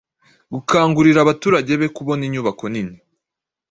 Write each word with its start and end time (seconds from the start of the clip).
Gukangurira 0.53 1.19
abaturage 1.21 1.71
be 1.79 1.87
kubona 1.95 2.21
inyubako 2.27 2.63
nini 2.73 2.97